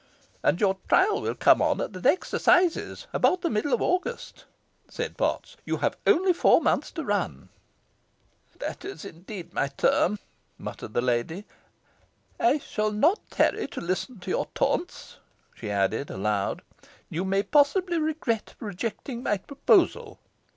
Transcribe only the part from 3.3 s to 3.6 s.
the